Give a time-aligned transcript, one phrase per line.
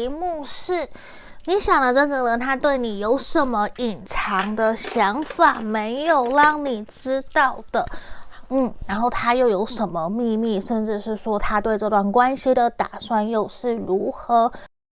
[0.00, 0.88] 题目是
[1.44, 7.84] 你想的这个人他对你有什么隐藏的想法没有让你知道的？
[8.48, 14.50] 嗯然后他又有什么秘密甚至是说他对这段关系的打算又是如何？